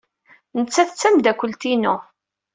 Nettat 0.59 0.89
d 0.93 0.95
tameddakelt-inu. 1.01 1.95